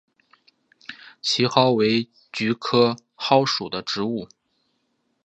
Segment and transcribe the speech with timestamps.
[1.21, 4.27] 奇蒿为菊科蒿属的植物。